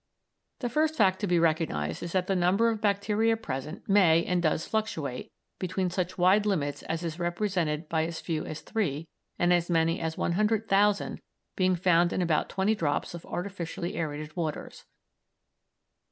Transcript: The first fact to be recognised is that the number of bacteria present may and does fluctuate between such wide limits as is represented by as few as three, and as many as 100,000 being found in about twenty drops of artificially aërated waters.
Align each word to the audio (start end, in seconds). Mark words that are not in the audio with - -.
The 0.61 0.69
first 0.69 0.95
fact 0.95 1.19
to 1.19 1.27
be 1.27 1.37
recognised 1.37 2.01
is 2.01 2.13
that 2.13 2.25
the 2.25 2.35
number 2.35 2.69
of 2.69 2.81
bacteria 2.81 3.37
present 3.37 3.87
may 3.87 4.25
and 4.25 4.41
does 4.41 4.65
fluctuate 4.67 5.31
between 5.59 5.91
such 5.91 6.17
wide 6.17 6.47
limits 6.47 6.81
as 6.81 7.03
is 7.03 7.19
represented 7.19 7.87
by 7.87 8.05
as 8.05 8.19
few 8.19 8.43
as 8.43 8.61
three, 8.61 9.07
and 9.37 9.53
as 9.53 9.69
many 9.69 9.99
as 10.01 10.17
100,000 10.17 11.21
being 11.55 11.75
found 11.75 12.13
in 12.13 12.21
about 12.23 12.49
twenty 12.49 12.73
drops 12.73 13.13
of 13.13 13.27
artificially 13.27 13.93
aërated 13.93 14.35
waters. 14.35 14.85